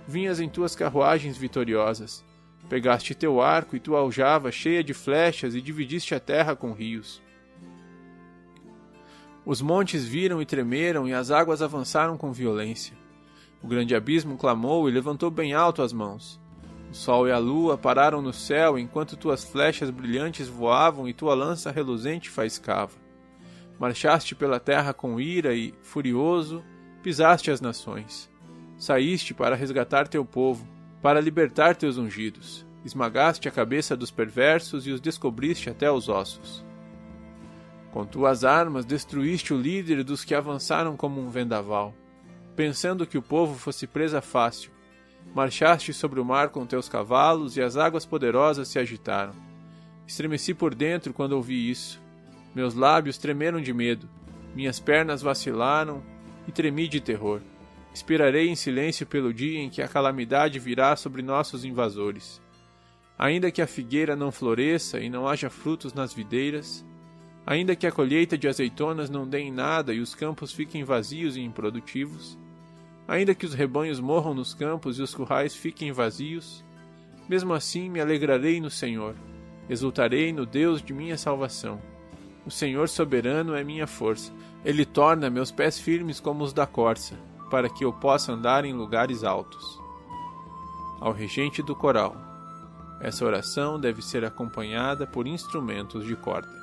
Vinhas 0.08 0.40
em 0.40 0.48
tuas 0.48 0.78
carruagens 0.78 1.36
vitoriosas. 1.36 2.24
Pegaste 2.70 3.14
teu 3.14 3.42
arco 3.42 3.76
e 3.76 3.82
tua 3.82 4.00
aljava 4.00 4.50
cheia 4.50 4.82
de 4.82 4.94
flechas 4.94 5.56
e 5.56 5.62
dividiste 5.62 6.16
a 6.16 6.22
terra 6.22 6.56
com 6.56 6.72
rios. 6.72 7.22
Os 9.46 9.62
montes 9.62 10.06
viram 10.06 10.42
e 10.42 10.46
tremeram, 10.46 11.06
e 11.06 11.14
as 11.14 11.32
águas 11.32 11.62
avançaram 11.62 12.18
com 12.18 12.32
violência. 12.32 12.96
O 13.62 13.68
grande 13.68 13.94
abismo 13.94 14.38
clamou 14.38 14.88
e 14.88 14.92
levantou 14.94 15.30
bem 15.30 15.54
alto 15.54 15.82
as 15.82 15.92
mãos. 15.92 16.40
O 16.89 16.93
sol 16.93 17.28
e 17.28 17.32
a 17.32 17.38
lua 17.38 17.78
pararam 17.78 18.21
no 18.21 18.34
céu 18.34 18.78
enquanto 18.78 19.15
tuas 19.15 19.43
flechas 19.43 19.91
brilhantes 19.91 20.47
voavam 20.47 21.08
e 21.08 21.13
tua 21.13 21.36
lança 21.36 21.69
reluzente 21.69 22.30
faiscava. 22.30 22.97
Marchaste 23.80 24.34
pela 24.34 24.60
terra 24.60 24.91
com 24.91 25.21
ira 25.21 25.54
e, 25.54 25.73
furioso, 25.84 26.63
pisaste 27.04 27.52
as 27.52 27.62
nações. 27.62 28.30
Saíste 28.78 29.34
para 29.34 29.56
resgatar 29.56 30.08
teu 30.08 30.25
povo, 30.25 30.67
para 31.02 31.21
libertar 31.21 31.75
teus 31.75 31.97
ungidos. 31.97 32.65
Esmagaste 32.84 33.47
a 33.47 33.52
cabeça 33.52 33.95
dos 33.95 34.10
perversos 34.10 34.88
e 34.88 34.91
os 34.91 34.99
descobriste 34.99 35.69
até 35.69 35.91
os 35.91 36.10
ossos. 36.10 36.65
Com 37.91 38.06
tuas 38.06 38.43
armas 38.43 38.86
destruíste 38.86 39.54
o 39.54 39.62
líder 39.62 40.04
dos 40.04 40.23
que 40.23 40.34
avançaram 40.34 40.97
como 40.97 41.21
um 41.21 41.30
vendaval. 41.30 41.93
Pensando 42.56 43.06
que 43.06 43.17
o 43.17 43.21
povo 43.21 43.56
fosse 43.56 43.86
presa 43.86 44.21
fácil, 44.21 44.71
marchaste 45.34 45.94
sobre 45.94 46.20
o 46.20 46.26
mar 46.26 46.50
com 46.50 46.65
teus 46.65 46.89
cavalos 46.89 47.58
e 47.58 47.62
as 47.62 47.78
águas 47.78 48.06
poderosas 48.06 48.68
se 48.68 48.80
agitaram. 48.80 49.34
Estremeci 50.08 50.54
por 50.54 50.74
dentro 50.74 51.13
quando 51.13 51.34
ouvi 51.34 51.70
isso. 51.70 52.02
Meus 52.54 52.74
lábios 52.74 53.18
tremeram 53.18 53.62
de 53.62 53.74
medo, 53.74 54.10
minhas 54.56 54.80
pernas 54.80 55.22
vacilaram 55.22 56.04
e 56.48 56.52
tremi 56.52 56.88
de 56.88 57.00
terror. 57.00 57.42
Esperarei 57.94 58.50
em 58.50 58.56
silêncio 58.56 59.06
pelo 59.06 59.34
dia 59.34 59.60
em 59.60 59.70
que 59.70 59.82
a 59.82 59.88
calamidade 59.88 60.58
virá 60.60 60.96
sobre 60.96 61.22
nossos 61.22 61.63
invasores. 61.63 62.42
Ainda 63.18 63.52
que 63.52 63.62
a 63.62 63.68
figueira 63.68 64.15
não 64.15 64.32
floresça 64.32 65.00
e 65.00 65.10
não 65.10 65.28
haja 65.28 65.50
frutos 65.50 65.94
nas 65.94 66.13
videiras, 66.13 66.86
Ainda 67.50 67.76
que 67.76 67.88
a 67.88 67.92
colheita 67.92 68.38
de 68.38 68.48
azeitonas 68.48 69.10
não 69.10 69.28
dê 69.28 69.39
em 69.39 69.52
nada 69.52 69.92
e 69.92 70.00
os 70.00 70.13
campos 70.13 70.52
fiquem 70.52 70.84
vazios 70.84 71.36
e 71.36 71.42
improdutivos, 71.42 72.38
ainda 73.10 73.34
que 73.34 73.45
os 73.45 73.56
rebanhos 73.56 74.00
morram 74.00 74.36
nos 74.36 74.54
campos 74.54 75.00
e 75.00 75.02
os 75.02 75.15
currais 75.15 75.56
fiquem 75.56 75.91
vazios, 75.91 76.63
mesmo 77.28 77.54
assim 77.54 77.89
me 77.89 78.00
alegrarei 78.00 78.62
no 78.62 78.69
Senhor, 78.69 79.15
exultarei 79.67 80.32
no 80.32 80.45
Deus 80.45 80.80
de 80.80 80.93
minha 80.93 81.17
salvação. 81.17 81.82
O 82.45 82.52
Senhor 82.52 82.88
soberano 82.88 83.56
é 83.56 83.63
minha 83.63 83.88
força. 83.88 84.32
Ele 84.63 84.86
torna 84.86 85.30
meus 85.30 85.52
pés 85.52 85.80
firmes 85.80 86.19
como 86.19 86.43
os 86.43 86.54
da 86.54 86.67
corça, 86.67 87.15
para 87.50 87.69
que 87.69 87.84
eu 87.84 87.91
possa 87.91 88.32
andar 88.32 88.63
em 88.63 88.74
lugares 88.74 89.24
altos. 89.24 89.80
Ao 91.00 91.12
regente 91.12 91.63
do 91.63 91.76
coral. 91.76 92.15
Essa 93.02 93.26
oração 93.26 93.80
deve 93.80 94.02
ser 94.04 94.24
acompanhada 94.24 95.08
por 95.08 95.26
instrumentos 95.26 96.06
de 96.06 96.15
corda. 96.15 96.59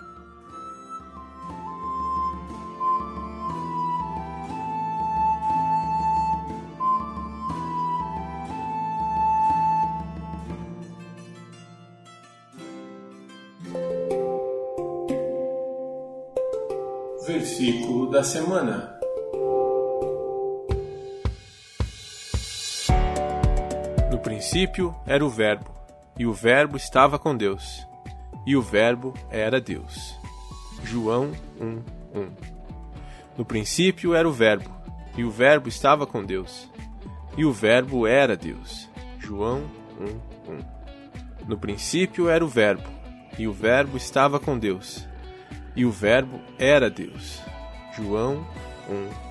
Versículo 17.26 18.08
da 18.08 18.22
semana. 18.22 18.96
No 24.12 24.18
princípio 24.18 24.94
era 25.04 25.24
o 25.24 25.28
Verbo, 25.28 25.74
e 26.16 26.24
o 26.24 26.32
Verbo 26.32 26.76
estava 26.76 27.18
com 27.18 27.36
Deus, 27.36 27.84
e 28.46 28.56
o 28.56 28.62
Verbo 28.62 29.12
era 29.28 29.60
Deus. 29.60 30.14
João 30.84 31.32
1:1. 31.60 32.30
No 33.36 33.44
princípio 33.44 34.14
era 34.14 34.28
o 34.28 34.32
Verbo, 34.32 34.70
e 35.16 35.24
o 35.24 35.30
Verbo 35.30 35.68
estava 35.68 36.06
com 36.06 36.24
Deus, 36.24 36.70
e 37.36 37.44
o 37.44 37.52
Verbo 37.52 38.06
era 38.06 38.36
Deus. 38.36 38.88
João 39.18 39.64
1:1. 39.98 40.64
No 41.48 41.58
princípio 41.58 42.28
era 42.28 42.44
o 42.44 42.48
Verbo, 42.48 42.88
e 43.36 43.48
o 43.48 43.52
Verbo 43.52 43.96
estava 43.96 44.38
com 44.38 44.56
Deus, 44.56 45.08
e 45.76 45.84
o 45.84 45.90
Verbo 45.90 46.40
era 46.58 46.90
Deus. 46.90 47.40
João 47.94 48.46
1, 48.88 48.92
1. 49.22 49.25